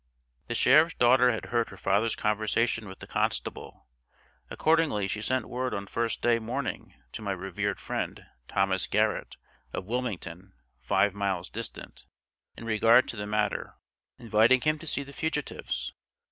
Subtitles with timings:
[0.47, 3.85] The sheriff's daughter had heard her father's conversation with the constable,
[4.49, 9.35] accordingly she sent word on First day morning, to my revered friend, Thomas Garrett,
[9.73, 12.05] of Wilmington, five miles distant,
[12.57, 13.75] in regard to the matter,
[14.17, 15.93] inviting him to see the fugitives.